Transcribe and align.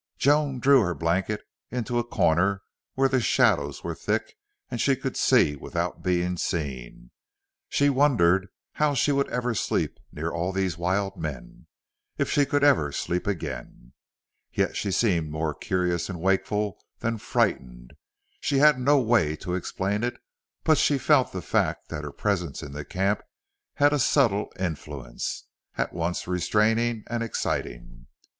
Joan 0.17 0.57
drew 0.59 0.81
her 0.81 0.95
blankets 0.95 1.43
into 1.69 1.99
a 1.99 2.03
corner 2.03 2.63
where 2.95 3.07
the 3.07 3.19
shadows 3.21 3.83
were 3.83 3.93
thick 3.93 4.35
and 4.71 4.81
she 4.81 4.95
could 4.95 5.15
see 5.15 5.55
without 5.55 6.01
being 6.01 6.37
seen. 6.37 7.11
She 7.69 7.87
wondered 7.87 8.47
how 8.81 8.95
she 8.95 9.11
would 9.11 9.29
ever 9.29 9.53
sleep 9.53 9.99
near 10.11 10.31
all 10.31 10.53
these 10.53 10.75
wild 10.75 11.17
men 11.17 11.67
if 12.17 12.31
she 12.31 12.47
could 12.47 12.63
ever 12.63 12.91
sleep 12.91 13.27
again. 13.27 13.93
Yet 14.51 14.75
she 14.75 14.89
seemed 14.89 15.29
more 15.29 15.53
curious 15.53 16.09
and 16.09 16.19
wakeful 16.19 16.83
than 16.97 17.19
frightened. 17.19 17.93
She 18.39 18.57
had 18.57 18.79
no 18.79 18.99
way 18.99 19.35
to 19.35 19.53
explain 19.53 20.03
it, 20.03 20.17
but 20.63 20.79
she 20.79 20.97
felt 20.97 21.31
the 21.31 21.43
fact 21.43 21.89
that 21.89 22.03
her 22.03 22.11
presence 22.11 22.63
in 22.63 22.71
the 22.71 22.83
camp 22.83 23.21
had 23.75 23.93
a 23.93 23.99
subtle 23.99 24.51
influence, 24.57 25.43
at 25.77 25.93
once 25.93 26.27
restraining 26.27 27.03
and 27.05 27.21
exciting. 27.21 28.07